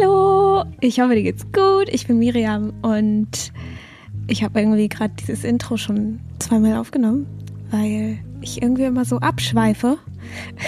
[0.00, 1.88] Hallo, ich hoffe, dir geht's gut.
[1.90, 3.52] Ich bin Miriam und
[4.26, 7.26] ich habe irgendwie gerade dieses Intro schon zweimal aufgenommen,
[7.70, 9.98] weil ich irgendwie immer so abschweife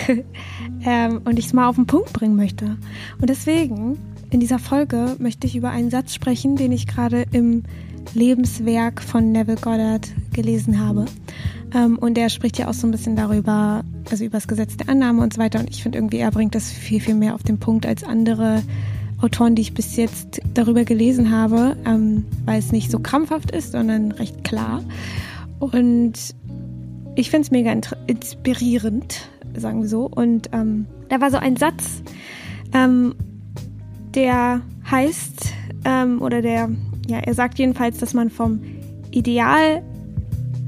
[0.85, 2.77] ähm, und ich es mal auf den Punkt bringen möchte.
[3.21, 3.98] Und deswegen,
[4.30, 7.65] in dieser Folge möchte ich über einen Satz sprechen, den ich gerade im
[8.15, 11.04] Lebenswerk von Neville Goddard gelesen habe.
[11.74, 14.88] Ähm, und er spricht ja auch so ein bisschen darüber, also über das Gesetz der
[14.88, 15.60] Annahme und so weiter.
[15.60, 18.62] Und ich finde irgendwie, er bringt das viel, viel mehr auf den Punkt als andere
[19.23, 23.73] Autoren, die ich bis jetzt darüber gelesen habe, ähm, weil es nicht so krampfhaft ist,
[23.73, 24.83] sondern recht klar.
[25.59, 26.15] Und
[27.16, 27.75] ich finde es mega
[28.06, 30.06] inspirierend, sagen wir so.
[30.06, 32.02] Und ähm, da war so ein Satz,
[32.73, 33.14] ähm,
[34.14, 35.52] der heißt,
[35.84, 36.70] ähm, oder der,
[37.06, 38.61] ja, er sagt jedenfalls, dass man vom
[39.11, 39.83] Ideal,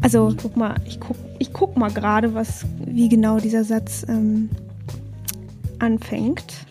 [0.01, 4.51] also guck mal, ich guck, ich guck mal gerade, was, wie genau dieser Satz ähm,
[5.79, 6.67] anfängt.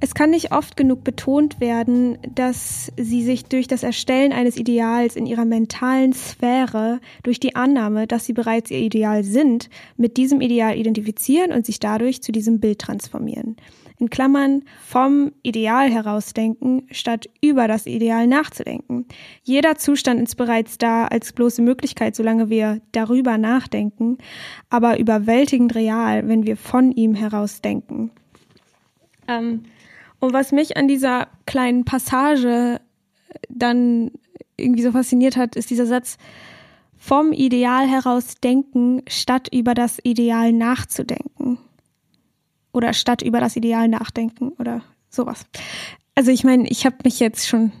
[0.00, 5.16] Es kann nicht oft genug betont werden, dass sie sich durch das Erstellen eines Ideals
[5.16, 10.40] in ihrer mentalen Sphäre, durch die Annahme, dass sie bereits ihr Ideal sind, mit diesem
[10.40, 13.56] Ideal identifizieren und sich dadurch zu diesem Bild transformieren.
[13.98, 19.06] In Klammern vom Ideal herausdenken, statt über das Ideal nachzudenken.
[19.42, 24.18] Jeder Zustand ist bereits da als bloße Möglichkeit, solange wir darüber nachdenken,
[24.70, 28.12] aber überwältigend real, wenn wir von ihm herausdenken.
[29.26, 29.64] Ähm,
[30.20, 32.80] und was mich an dieser kleinen Passage
[33.48, 34.10] dann
[34.56, 36.18] irgendwie so fasziniert hat, ist dieser Satz,
[36.96, 41.58] vom Ideal heraus denken, statt über das Ideal nachzudenken.
[42.72, 45.46] Oder statt über das Ideal nachdenken oder sowas.
[46.14, 47.72] Also ich meine, ich habe mich jetzt schon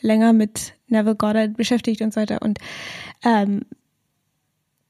[0.00, 2.42] länger mit Neville Goddard beschäftigt und so weiter.
[2.42, 2.58] Und
[3.24, 3.62] ähm,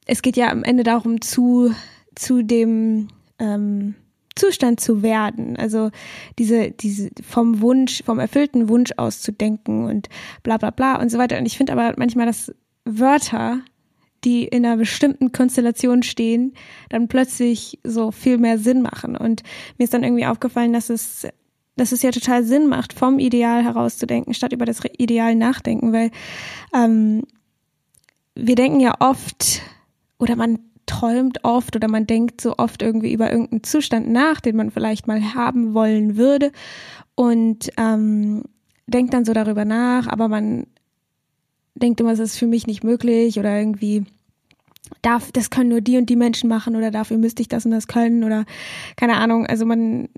[0.06, 1.74] es geht ja am Ende darum, zu,
[2.14, 3.94] zu dem ähm,
[4.38, 5.56] Zustand zu werden.
[5.56, 5.90] Also
[6.38, 10.08] diese, diese vom Wunsch, vom erfüllten Wunsch auszudenken und
[10.42, 11.38] bla bla bla und so weiter.
[11.38, 12.52] Und ich finde aber manchmal, dass
[12.84, 13.60] Wörter,
[14.24, 16.54] die in einer bestimmten Konstellation stehen,
[16.88, 19.16] dann plötzlich so viel mehr Sinn machen.
[19.16, 19.42] Und
[19.76, 21.26] mir ist dann irgendwie aufgefallen, dass es
[21.76, 26.10] dass es ja total Sinn macht, vom Ideal herauszudenken, statt über das Ideal nachdenken, weil
[26.74, 27.22] ähm,
[28.34, 29.62] wir denken ja oft
[30.18, 34.56] oder man träumt oft oder man denkt so oft irgendwie über irgendeinen Zustand nach, den
[34.56, 36.50] man vielleicht mal haben wollen würde
[37.14, 38.42] und ähm,
[38.86, 40.66] denkt dann so darüber nach, aber man
[41.74, 44.04] denkt immer, es ist für mich nicht möglich oder irgendwie
[45.02, 47.72] darf, das können nur die und die Menschen machen oder dafür müsste ich das und
[47.72, 48.44] das können oder
[48.96, 49.46] keine Ahnung.
[49.46, 50.08] Also man,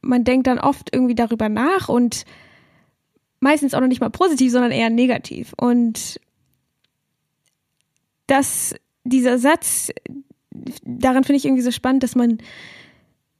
[0.00, 2.24] man denkt dann oft irgendwie darüber nach und
[3.40, 5.52] meistens auch noch nicht mal positiv, sondern eher negativ.
[5.56, 6.20] Und
[8.28, 9.90] das dieser Satz,
[10.84, 12.38] daran finde ich irgendwie so spannend, dass man,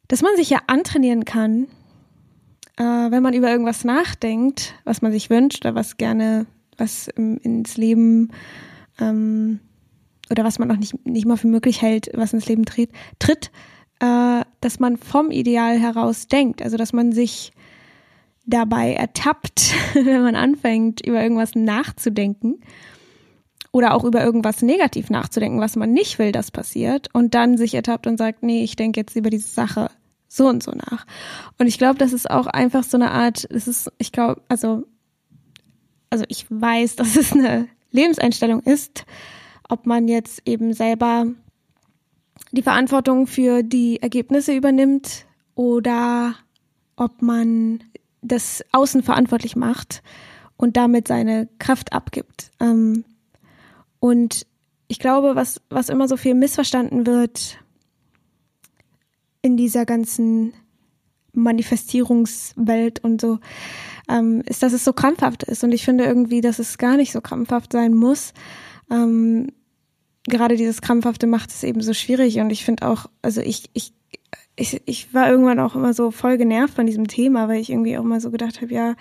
[0.09, 1.69] dass man sich ja antrainieren kann,
[2.77, 6.47] äh, wenn man über irgendwas nachdenkt, was man sich wünscht oder was gerne,
[6.77, 8.31] was im, ins Leben
[9.01, 9.61] ähm,
[10.31, 13.51] oder was man noch nicht, nicht mal für möglich hält, was ins Leben tritt, tritt
[14.01, 16.63] äh, dass man vom Ideal heraus denkt.
[16.63, 17.53] Also dass man sich
[18.45, 22.61] dabei ertappt, wenn man anfängt, über irgendwas nachzudenken
[23.73, 27.75] oder auch über irgendwas negativ nachzudenken, was man nicht will, dass passiert und dann sich
[27.75, 29.91] ertappt und sagt, nee, ich denke jetzt über diese Sache
[30.29, 31.07] so und so nach.
[31.59, 34.85] Und ich glaube, das ist auch einfach so eine Art, es ist, ich glaube, also,
[36.11, 39.05] also ich weiß, dass es eine Lebenseinstellung ist,
[39.69, 41.27] ob man jetzt eben selber
[42.51, 46.35] die Verantwortung für die Ergebnisse übernimmt oder
[46.97, 47.83] ob man
[48.21, 50.03] das Außen verantwortlich macht
[50.57, 52.51] und damit seine Kraft abgibt.
[52.61, 53.05] Ähm,
[54.03, 54.49] und
[54.89, 57.59] ich glaube, was, was immer so viel missverstanden wird
[59.43, 60.55] in dieser ganzen
[61.35, 63.39] Manifestierungswelt und so,
[64.09, 65.63] ähm, ist, dass es so krampfhaft ist.
[65.63, 68.33] Und ich finde irgendwie, dass es gar nicht so krampfhaft sein muss.
[68.91, 69.53] Ähm,
[70.25, 72.41] gerade dieses Krampfhafte macht es eben so schwierig.
[72.41, 73.93] Und ich finde auch, also ich, ich,
[74.57, 77.97] ich, ich war irgendwann auch immer so voll genervt von diesem Thema, weil ich irgendwie
[77.99, 78.97] auch mal so gedacht habe, ja,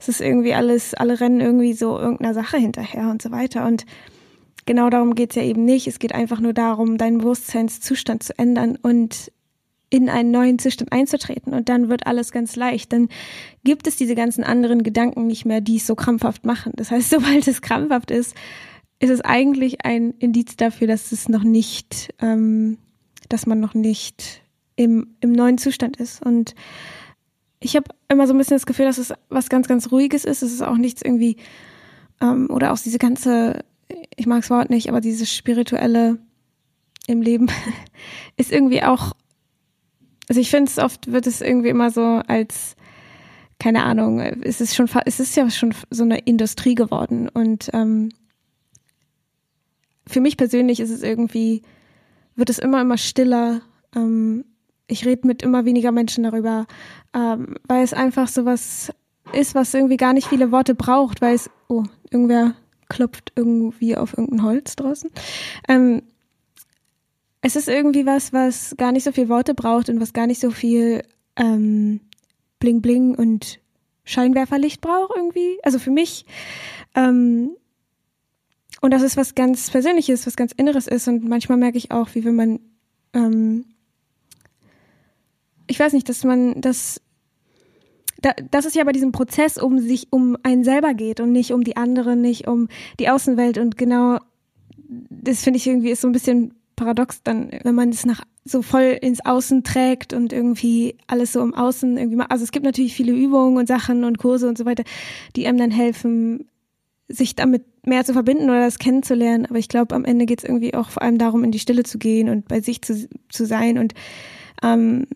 [0.00, 3.64] es ist irgendwie alles, alle rennen irgendwie so irgendeiner Sache hinterher und so weiter.
[3.64, 3.86] Und
[4.70, 5.88] genau darum geht es ja eben nicht.
[5.88, 9.32] Es geht einfach nur darum, deinen Bewusstseinszustand zu ändern und
[9.90, 12.92] in einen neuen Zustand einzutreten und dann wird alles ganz leicht.
[12.92, 13.08] Dann
[13.64, 16.70] gibt es diese ganzen anderen Gedanken nicht mehr, die es so krampfhaft machen.
[16.76, 18.36] Das heißt, sobald es krampfhaft ist,
[19.00, 22.78] ist es eigentlich ein Indiz dafür, dass es noch nicht, ähm,
[23.28, 24.40] dass man noch nicht
[24.76, 26.24] im, im neuen Zustand ist.
[26.24, 26.54] Und
[27.58, 30.44] ich habe immer so ein bisschen das Gefühl, dass es was ganz, ganz Ruhiges ist.
[30.44, 31.38] Es ist auch nichts irgendwie,
[32.20, 33.64] ähm, oder auch diese ganze
[34.16, 36.18] ich mag das Wort nicht, aber dieses spirituelle
[37.06, 37.48] im Leben
[38.36, 39.12] ist irgendwie auch
[40.28, 42.76] also ich finde es oft wird es irgendwie immer so als
[43.60, 48.10] keine Ahnung, es ist schon, es ist ja schon so eine Industrie geworden und ähm,
[50.06, 51.62] für mich persönlich ist es irgendwie,
[52.34, 53.60] wird es immer, immer stiller.
[53.94, 54.44] Ähm,
[54.86, 56.66] ich rede mit immer weniger Menschen darüber,
[57.14, 58.92] ähm, weil es einfach so was
[59.32, 62.54] ist, was irgendwie gar nicht viele Worte braucht, weil es, oh, irgendwer
[62.90, 65.10] klopft irgendwie auf irgendein Holz draußen.
[65.66, 66.02] Ähm,
[67.40, 70.40] es ist irgendwie was, was gar nicht so viel Worte braucht und was gar nicht
[70.40, 71.02] so viel
[71.36, 72.00] ähm,
[72.58, 73.60] Bling Bling und
[74.04, 75.58] Scheinwerferlicht braucht irgendwie.
[75.62, 76.26] Also für mich.
[76.94, 77.52] Ähm,
[78.82, 81.08] und das ist was ganz Persönliches, was ganz Inneres ist.
[81.08, 82.60] Und manchmal merke ich auch, wie wenn man,
[83.14, 83.64] ähm,
[85.66, 87.00] ich weiß nicht, dass man das
[88.22, 91.52] da, dass es ja bei diesem Prozess um sich, um einen selber geht und nicht
[91.52, 92.68] um die anderen, nicht um
[92.98, 93.58] die Außenwelt.
[93.58, 94.18] Und genau
[94.88, 98.62] das finde ich irgendwie ist so ein bisschen paradox dann, wenn man es nach so
[98.62, 102.30] voll ins Außen trägt und irgendwie alles so im Außen irgendwie macht.
[102.30, 104.84] Also es gibt natürlich viele Übungen und Sachen und Kurse und so weiter,
[105.36, 106.48] die einem dann helfen,
[107.08, 109.46] sich damit mehr zu verbinden oder das kennenzulernen.
[109.46, 111.82] Aber ich glaube, am Ende geht es irgendwie auch vor allem darum, in die Stille
[111.82, 113.94] zu gehen und bei sich zu, zu sein und
[114.62, 115.06] ähm,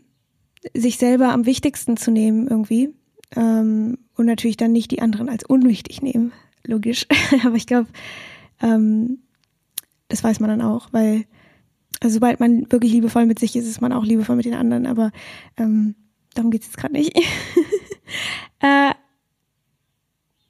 [0.72, 2.94] sich selber am wichtigsten zu nehmen irgendwie.
[3.36, 6.32] Ähm, und natürlich dann nicht die anderen als unwichtig nehmen,
[6.64, 7.06] logisch.
[7.44, 7.88] Aber ich glaube,
[8.62, 9.18] ähm,
[10.08, 11.24] das weiß man dann auch, weil
[12.04, 14.86] also sobald man wirklich liebevoll mit sich ist, ist man auch liebevoll mit den anderen,
[14.86, 15.10] aber
[15.56, 15.94] ähm,
[16.34, 17.16] darum geht es jetzt gerade nicht.
[18.60, 18.90] äh,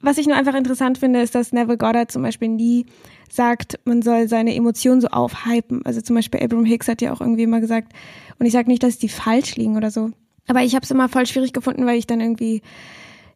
[0.05, 2.85] was ich nur einfach interessant finde, ist, dass Neville Goddard zum Beispiel nie
[3.29, 5.85] sagt, man soll seine Emotionen so aufhypen.
[5.85, 7.93] Also zum Beispiel Abraham Hicks hat ja auch irgendwie immer gesagt,
[8.39, 10.11] und ich sage nicht, dass die falsch liegen oder so,
[10.47, 12.61] aber ich habe es immer voll schwierig gefunden, weil ich dann irgendwie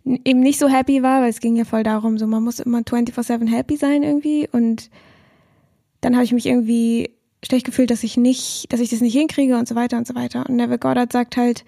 [0.06, 2.80] eben nicht so happy war, weil es ging ja voll darum, so man muss immer
[2.80, 4.89] 24/7 happy sein irgendwie und
[6.01, 7.12] dann habe ich mich irgendwie
[7.44, 10.15] schlecht gefühlt, dass ich nicht, dass ich das nicht hinkriege und so weiter und so
[10.15, 10.45] weiter.
[10.48, 11.65] Und Neville Goddard sagt halt,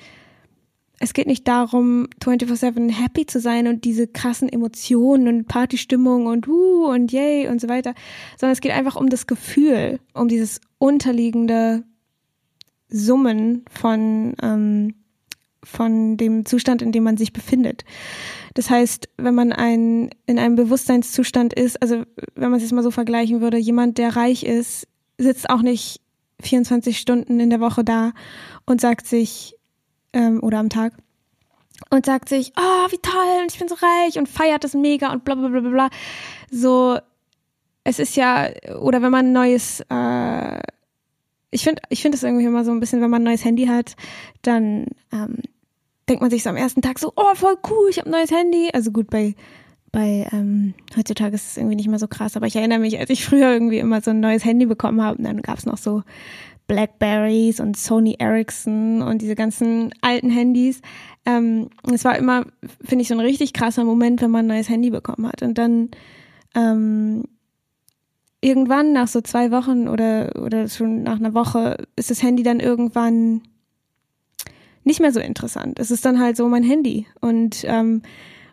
[1.02, 6.48] es geht nicht darum, 24-7 happy zu sein und diese krassen Emotionen und Partystimmung und
[6.48, 7.96] uh und yay und so weiter,
[8.38, 11.84] sondern es geht einfach um das Gefühl, um dieses unterliegende
[12.90, 14.94] Summen von, ähm,
[15.64, 17.84] von dem Zustand, in dem man sich befindet.
[18.54, 22.04] Das heißt, wenn man ein, in einem Bewusstseinszustand ist, also
[22.36, 24.88] wenn man es jetzt mal so vergleichen würde, jemand, der reich ist,
[25.18, 26.00] sitzt auch nicht
[26.42, 28.12] 24 Stunden in der Woche da
[28.66, 29.56] und sagt sich,
[30.14, 30.94] ähm, oder am Tag,
[31.90, 35.12] und sagt sich, oh, wie toll, und ich bin so reich und feiert das mega
[35.12, 35.90] und bla bla bla bla.
[36.52, 37.00] So,
[37.84, 38.50] es ist ja,
[38.80, 40.60] oder wenn man ein neues, äh,
[41.50, 43.66] ich finde, ich finde es irgendwie immer so ein bisschen, wenn man ein neues Handy
[43.66, 43.96] hat,
[44.42, 45.40] dann ähm,
[46.08, 48.32] denkt man sich so am ersten Tag so, oh, voll cool, ich habe ein neues
[48.32, 48.70] Handy.
[48.74, 49.36] Also gut, bei
[49.92, 53.10] bei ähm, heutzutage ist es irgendwie nicht mehr so krass, aber ich erinnere mich, als
[53.10, 55.78] ich früher irgendwie immer so ein neues Handy bekommen habe, und dann gab es noch
[55.78, 56.04] so
[56.72, 60.82] Blackberries und Sony Ericsson und diese ganzen alten Handys.
[61.26, 62.46] Ähm, es war immer,
[62.82, 65.42] finde ich, so ein richtig krasser Moment, wenn man ein neues Handy bekommen hat.
[65.42, 65.90] Und dann
[66.56, 67.26] ähm,
[68.40, 72.62] irgendwann nach so zwei Wochen oder, oder schon nach einer Woche ist das Handy dann
[72.62, 73.42] irgendwann
[74.86, 75.78] nicht mehr so interessant.
[75.78, 77.06] Es ist dann halt so mein Handy.
[77.20, 78.02] Und ähm,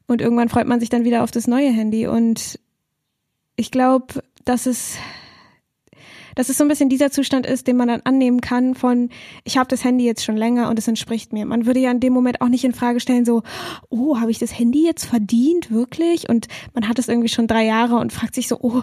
[0.09, 2.09] und irgendwann freut man sich dann wieder auf das neue Handy.
[2.09, 2.59] Und
[3.55, 4.97] ich glaube, dass es,
[6.39, 9.11] dass es so ein bisschen dieser Zustand ist, den man dann annehmen kann von,
[9.43, 11.45] ich habe das Handy jetzt schon länger und es entspricht mir.
[11.45, 13.43] Man würde ja in dem Moment auch nicht in Frage stellen, so,
[13.89, 16.29] oh, habe ich das Handy jetzt verdient, wirklich?
[16.29, 18.83] Und man hat es irgendwie schon drei Jahre und fragt sich so, oh,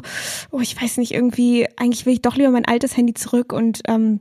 [0.51, 3.83] oh, ich weiß nicht, irgendwie, eigentlich will ich doch lieber mein altes Handy zurück und
[3.87, 4.19] ähm,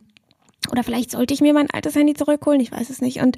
[0.71, 3.21] oder vielleicht sollte ich mir mein altes Handy zurückholen, ich weiß es nicht.
[3.21, 3.37] Und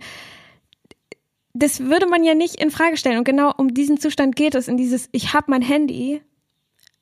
[1.54, 3.16] das würde man ja nicht in Frage stellen.
[3.16, 6.20] Und genau um diesen Zustand geht es, in dieses, ich habe mein Handy,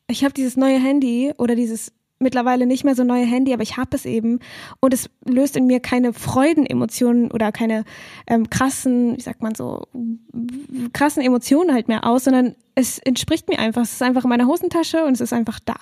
[0.07, 3.77] ich habe dieses neue Handy oder dieses mittlerweile nicht mehr so neue Handy, aber ich
[3.77, 4.41] habe es eben
[4.81, 7.85] und es löst in mir keine Freudenemotionen oder keine
[8.27, 9.87] ähm, krassen, wie sagt man so,
[10.93, 13.83] krassen Emotionen halt mehr aus, sondern es entspricht mir einfach.
[13.83, 15.77] Es ist einfach in meiner Hosentasche und es ist einfach da.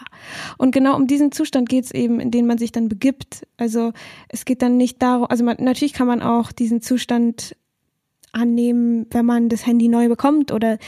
[0.58, 3.46] Und genau um diesen Zustand geht es eben, in den man sich dann begibt.
[3.56, 3.92] Also
[4.28, 7.56] es geht dann nicht darum, also man, natürlich kann man auch diesen Zustand
[8.32, 10.78] annehmen, wenn man das Handy neu bekommt oder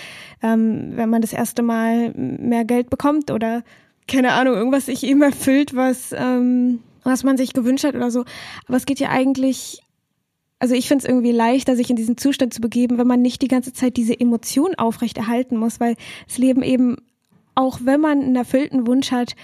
[0.43, 3.63] ähm, wenn man das erste Mal mehr Geld bekommt oder
[4.07, 8.25] keine Ahnung, irgendwas sich eben erfüllt, was, ähm, was man sich gewünscht hat oder so.
[8.67, 9.83] Aber es geht ja eigentlich,
[10.59, 13.43] also ich finde es irgendwie leichter, sich in diesen Zustand zu begeben, wenn man nicht
[13.43, 15.97] die ganze Zeit diese Emotion aufrechterhalten muss, weil
[16.27, 16.97] das Leben eben,
[17.55, 19.35] auch wenn man einen erfüllten Wunsch hat,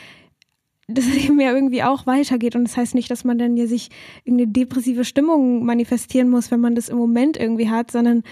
[0.88, 2.56] das Leben ja irgendwie auch weitergeht.
[2.56, 3.90] Und das heißt nicht, dass man dann ja sich
[4.24, 8.24] irgendeine depressive Stimmung manifestieren muss, wenn man das im Moment irgendwie hat, sondern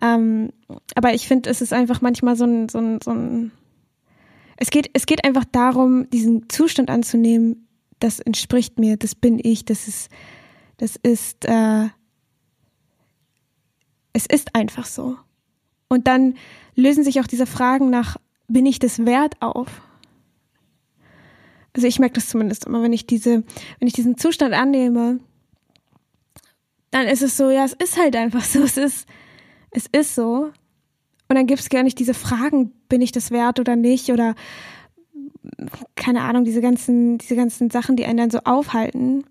[0.00, 0.50] ähm,
[0.94, 3.52] aber ich finde, es ist einfach manchmal so ein, so ein, so ein
[4.60, 7.68] es geht, es geht einfach darum, diesen Zustand anzunehmen,
[8.00, 10.10] das entspricht mir, das bin ich, das ist,
[10.76, 11.88] das ist, äh,
[14.12, 15.16] Es ist einfach so.
[15.88, 16.34] Und dann
[16.74, 18.16] lösen sich auch diese Fragen nach,
[18.48, 19.68] bin ich das wert auf?
[21.74, 23.44] Also ich merke das zumindest immer, wenn ich diese,
[23.78, 25.20] wenn ich diesen Zustand annehme,
[26.90, 29.06] dann ist es so, ja, es ist halt einfach so, es ist,
[29.70, 30.50] es ist so.
[31.28, 34.34] Und dann gibt es gar nicht diese Fragen, bin ich das wert oder nicht oder
[35.94, 39.24] keine Ahnung, diese ganzen, diese ganzen Sachen, die einen dann so aufhalten,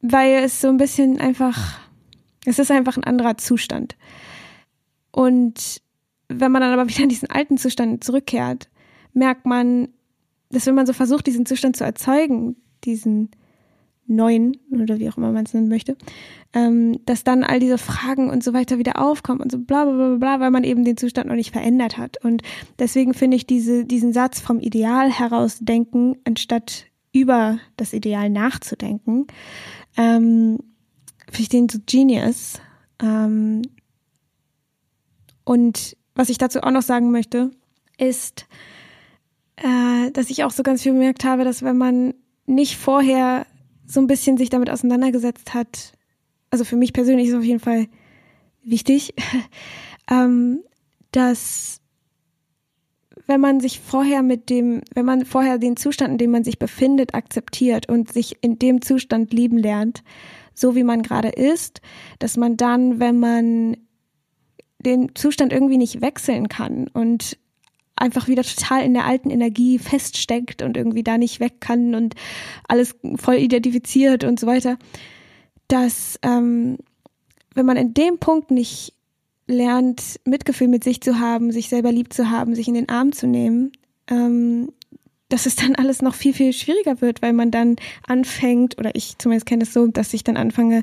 [0.00, 1.80] weil es so ein bisschen einfach,
[2.44, 3.96] es ist einfach ein anderer Zustand.
[5.10, 5.82] Und
[6.28, 8.68] wenn man dann aber wieder in diesen alten Zustand zurückkehrt,
[9.12, 9.88] merkt man,
[10.50, 13.30] dass wenn man so versucht, diesen Zustand zu erzeugen, diesen
[14.06, 15.96] neuen oder wie auch immer man es nennen möchte,
[16.52, 19.94] ähm, dass dann all diese Fragen und so weiter wieder aufkommen und so bla bla
[19.94, 22.22] bla bla, weil man eben den Zustand noch nicht verändert hat.
[22.24, 22.42] Und
[22.78, 29.26] deswegen finde ich diese, diesen Satz vom Ideal heraus denken, anstatt über das Ideal nachzudenken,
[29.96, 30.58] ähm,
[31.26, 32.60] finde ich den so genius.
[33.00, 33.62] Ähm,
[35.44, 37.50] und was ich dazu auch noch sagen möchte,
[37.98, 38.46] ist,
[39.56, 42.14] äh, dass ich auch so ganz viel bemerkt habe, dass wenn man
[42.46, 43.46] nicht vorher
[43.86, 45.92] so ein bisschen sich damit auseinandergesetzt hat,
[46.50, 47.86] also für mich persönlich ist es auf jeden Fall
[48.62, 49.14] wichtig,
[50.10, 50.60] ähm,
[51.10, 51.80] dass
[53.26, 56.58] wenn man sich vorher mit dem, wenn man vorher den Zustand, in dem man sich
[56.58, 60.02] befindet, akzeptiert und sich in dem Zustand lieben lernt,
[60.54, 61.80] so wie man gerade ist,
[62.18, 63.76] dass man dann, wenn man
[64.78, 67.38] den Zustand irgendwie nicht wechseln kann und
[68.02, 72.14] einfach wieder total in der alten Energie feststeckt und irgendwie da nicht weg kann und
[72.66, 74.76] alles voll identifiziert und so weiter,
[75.68, 76.78] dass ähm,
[77.54, 78.94] wenn man in dem Punkt nicht
[79.46, 83.12] lernt, Mitgefühl mit sich zu haben, sich selber lieb zu haben, sich in den Arm
[83.12, 83.72] zu nehmen,
[84.08, 84.72] ähm,
[85.28, 89.16] dass es dann alles noch viel, viel schwieriger wird, weil man dann anfängt, oder ich
[89.18, 90.82] zumindest kenne es so, dass ich dann anfange,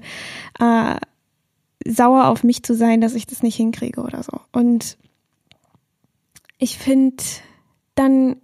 [0.59, 0.95] äh,
[1.85, 4.39] sauer auf mich zu sein, dass ich das nicht hinkriege oder so.
[4.51, 4.97] Und
[6.59, 7.23] ich finde,
[7.95, 8.35] dann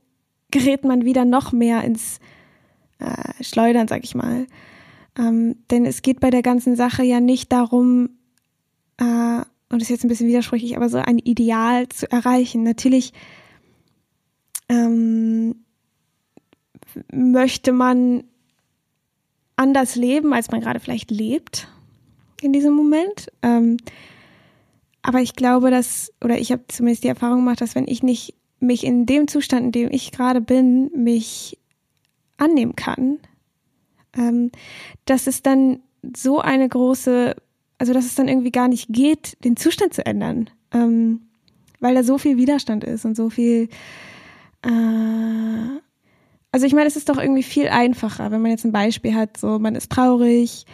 [0.50, 2.20] gerät man wieder noch mehr ins
[3.00, 4.48] äh, Schleudern, sag ich mal.
[5.18, 8.10] Ähm, denn es geht bei der ganzen Sache ja nicht darum,
[8.98, 12.64] äh, und das ist jetzt ein bisschen widersprüchlich, aber so ein Ideal zu erreichen.
[12.64, 13.14] Natürlich
[14.70, 15.56] ähm,
[17.12, 18.24] möchte man
[19.56, 21.68] anders leben, als man gerade vielleicht lebt
[22.42, 23.32] in diesem Moment.
[23.42, 23.78] Ähm,
[25.08, 28.34] aber ich glaube, dass, oder ich habe zumindest die Erfahrung gemacht, dass wenn ich nicht
[28.60, 31.60] mich in dem Zustand, in dem ich gerade bin, mich
[32.38, 33.20] annehmen kann,
[34.18, 34.50] ähm,
[35.06, 35.84] dass es dann
[36.16, 37.36] so eine große,
[37.78, 41.22] also dass es dann irgendwie gar nicht geht, den Zustand zu ändern, ähm,
[41.80, 43.70] weil da so viel Widerstand ist und so viel.
[44.64, 44.70] Äh,
[46.52, 49.38] also ich meine, es ist doch irgendwie viel einfacher, wenn man jetzt ein Beispiel hat,
[49.38, 50.66] so man ist traurig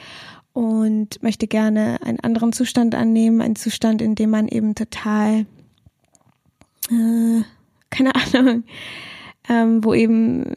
[0.54, 5.46] und möchte gerne einen anderen Zustand annehmen, einen Zustand, in dem man eben total,
[6.90, 7.42] äh,
[7.90, 8.64] keine Ahnung,
[9.50, 10.54] ähm, wo eben,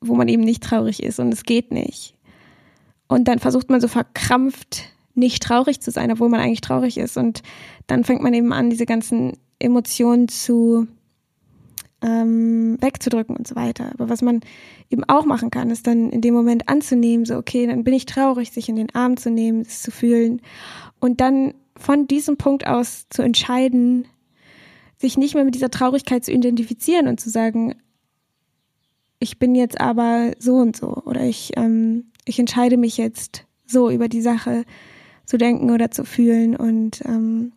[0.00, 2.14] wo man eben nicht traurig ist und es geht nicht.
[3.08, 4.84] Und dann versucht man so verkrampft
[5.14, 7.16] nicht traurig zu sein, obwohl man eigentlich traurig ist.
[7.16, 7.42] Und
[7.86, 10.86] dann fängt man eben an, diese ganzen Emotionen zu
[12.02, 13.90] ähm, wegzudrücken und so weiter.
[13.92, 14.40] Aber was man
[14.90, 18.06] eben auch machen kann, ist dann in dem Moment anzunehmen, so okay, dann bin ich
[18.06, 20.40] traurig, sich in den Arm zu nehmen, es zu fühlen
[21.00, 24.06] und dann von diesem Punkt aus zu entscheiden,
[24.96, 27.74] sich nicht mehr mit dieser Traurigkeit zu identifizieren und zu sagen,
[29.20, 33.90] ich bin jetzt aber so und so oder ich, ähm, ich entscheide mich jetzt so
[33.90, 34.64] über die Sache
[35.24, 37.52] zu denken oder zu fühlen und ähm,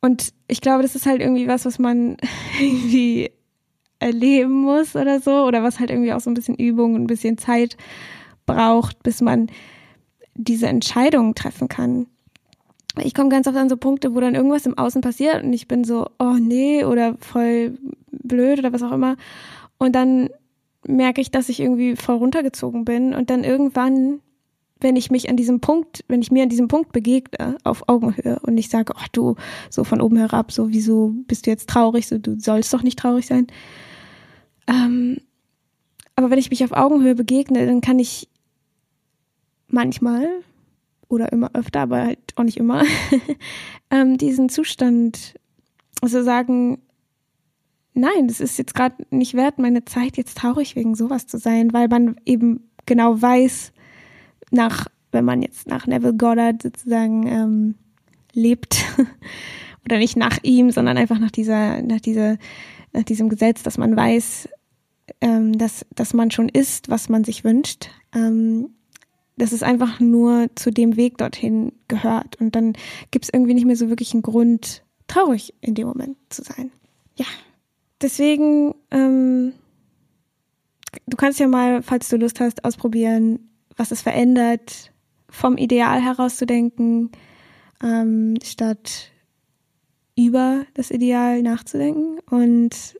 [0.00, 2.16] und ich glaube, das ist halt irgendwie was, was man
[2.60, 3.30] irgendwie
[3.98, 7.08] erleben muss oder so, oder was halt irgendwie auch so ein bisschen Übung und ein
[7.08, 7.76] bisschen Zeit
[8.46, 9.48] braucht, bis man
[10.34, 12.06] diese Entscheidungen treffen kann.
[13.02, 15.68] Ich komme ganz oft an so Punkte, wo dann irgendwas im Außen passiert und ich
[15.68, 17.78] bin so, oh nee, oder voll
[18.10, 19.16] blöd oder was auch immer.
[19.78, 20.30] Und dann
[20.86, 24.20] merke ich, dass ich irgendwie voll runtergezogen bin und dann irgendwann
[24.80, 28.38] wenn ich mich an diesem Punkt, wenn ich mir an diesem Punkt begegne, auf Augenhöhe
[28.42, 29.34] und ich sage, ach du,
[29.70, 32.98] so von oben herab, so wieso bist du jetzt traurig, so du sollst doch nicht
[32.98, 33.46] traurig sein.
[34.66, 35.18] Ähm,
[36.16, 38.28] aber wenn ich mich auf Augenhöhe begegne, dann kann ich
[39.68, 40.28] manchmal
[41.08, 42.84] oder immer öfter, aber halt auch nicht immer,
[43.90, 45.34] ähm, diesen Zustand,
[46.00, 46.82] also sagen,
[47.94, 51.72] nein, das ist jetzt gerade nicht wert, meine Zeit jetzt traurig wegen sowas zu sein,
[51.72, 53.72] weil man eben genau weiß,
[54.50, 57.74] nach, wenn man jetzt nach Neville Goddard sozusagen ähm,
[58.32, 58.84] lebt,
[59.88, 62.36] oder nicht nach ihm, sondern einfach nach dieser, nach dieser,
[62.92, 64.48] nach diesem Gesetz, dass man weiß,
[65.22, 68.70] ähm, dass, dass man schon ist, was man sich wünscht, ähm,
[69.38, 72.36] dass es einfach nur zu dem Weg dorthin gehört.
[72.40, 72.74] Und dann
[73.10, 76.70] gibt es irgendwie nicht mehr so wirklich einen Grund, traurig in dem Moment zu sein.
[77.16, 77.26] Ja,
[78.02, 79.54] deswegen, ähm,
[81.06, 84.92] du kannst ja mal, falls du Lust hast, ausprobieren, was es verändert,
[85.30, 87.10] vom Ideal herauszudenken,
[87.82, 89.12] ähm, statt
[90.16, 92.18] über das Ideal nachzudenken.
[92.28, 92.98] Und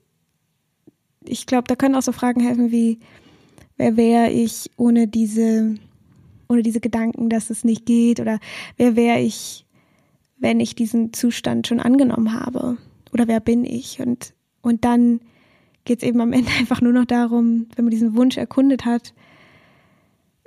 [1.24, 3.00] ich glaube, da können auch so Fragen helfen wie,
[3.76, 5.74] wer wäre ich ohne diese,
[6.48, 8.20] ohne diese Gedanken, dass es nicht geht?
[8.20, 8.38] Oder
[8.76, 9.66] wer wäre ich,
[10.38, 12.78] wenn ich diesen Zustand schon angenommen habe?
[13.12, 14.00] Oder wer bin ich?
[14.00, 14.32] Und,
[14.62, 15.20] und dann
[15.84, 19.12] geht es eben am Ende einfach nur noch darum, wenn man diesen Wunsch erkundet hat,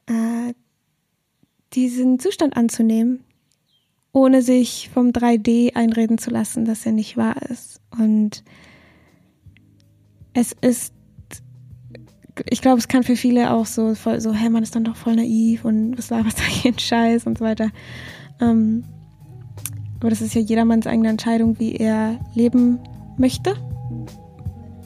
[0.07, 0.53] äh,
[1.73, 3.23] diesen Zustand anzunehmen,
[4.13, 7.81] ohne sich vom 3D einreden zu lassen, dass er nicht wahr ist.
[7.97, 8.43] Und
[10.33, 10.93] es ist,
[12.49, 14.95] ich glaube, es kann für viele auch so voll so, hey, man ist dann doch
[14.95, 17.69] voll naiv und was laberst du hier Scheiß und so weiter.
[18.39, 18.83] Ähm,
[19.99, 22.79] aber das ist ja jedermanns eigene Entscheidung, wie er leben
[23.17, 23.55] möchte.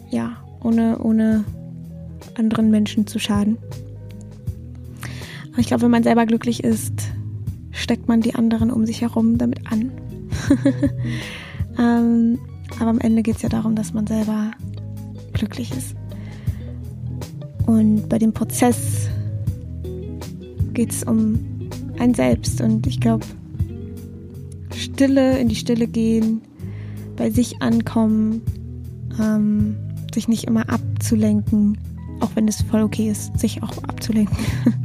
[0.09, 1.45] Ja, ohne, ohne
[2.37, 3.57] anderen Menschen zu schaden.
[5.55, 6.93] Aber ich glaube, wenn man selber glücklich ist,
[7.71, 9.89] steckt man die anderen um sich herum damit an.
[11.79, 12.37] ähm,
[12.77, 14.51] aber am Ende geht es ja darum, dass man selber
[15.31, 15.95] glücklich ist.
[17.67, 19.07] Und bei dem Prozess
[20.73, 21.39] geht es um
[21.99, 22.59] ein Selbst.
[22.59, 23.25] Und ich glaube,
[24.75, 26.41] Stille, in die Stille gehen,
[27.15, 28.41] bei sich ankommen,
[29.21, 29.77] ähm,
[30.13, 31.77] sich nicht immer abzulenken,
[32.19, 34.35] auch wenn es voll okay ist, sich auch abzulenken.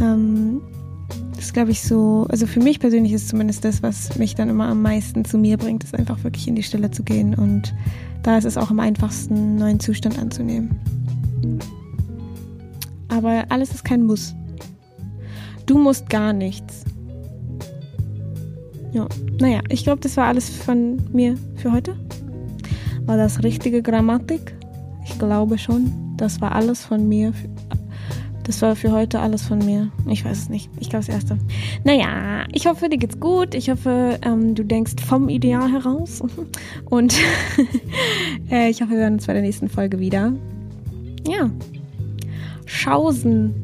[0.00, 0.60] ähm,
[1.36, 4.68] das glaube ich so, also für mich persönlich ist zumindest das, was mich dann immer
[4.68, 7.74] am meisten zu mir bringt, ist einfach wirklich in die Stille zu gehen und
[8.22, 10.80] da ist es auch am einfachsten, einen neuen Zustand anzunehmen.
[13.08, 14.34] Aber alles ist kein Muss.
[15.66, 16.84] Du musst gar nichts.
[18.92, 19.06] Ja,
[19.40, 21.96] naja, ich glaube, das war alles von mir für heute.
[23.06, 24.54] War das richtige Grammatik?
[25.04, 25.92] Ich glaube schon.
[26.16, 27.32] Das war alles von mir.
[28.44, 29.90] Das war für heute alles von mir.
[30.06, 30.70] Ich weiß es nicht.
[30.78, 31.38] Ich glaube das erste.
[31.82, 33.54] Naja, ich hoffe, dir geht's gut.
[33.54, 36.22] Ich hoffe, ähm, du denkst vom Ideal heraus.
[36.84, 37.14] Und
[38.50, 40.32] äh, ich hoffe, wir hören uns bei der nächsten Folge wieder.
[41.26, 41.50] Ja.
[42.66, 43.63] Schausen.